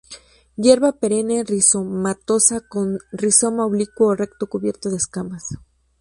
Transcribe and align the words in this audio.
Hierba 0.55 0.93
perenne 1.01 1.43
rizomatosa, 1.43 2.55
con 2.67 2.97
rizoma 3.11 3.65
oblicuo 3.67 4.07
o 4.09 4.13
erecto 4.15 4.47
cubierto 4.49 4.89
de 4.89 4.97
escamas. 4.97 5.43